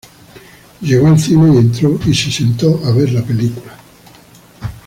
Llegó 0.81 1.09
al 1.09 1.19
cine 1.19 1.53
y 1.53 1.57
entró 1.57 1.99
y 2.07 2.15
se 2.15 2.31
sentó 2.31 2.83
a 2.85 2.91
ver 2.91 3.11
la 3.11 3.21
película. 3.23 3.77